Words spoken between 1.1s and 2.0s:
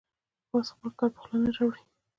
په خوله نه راوړي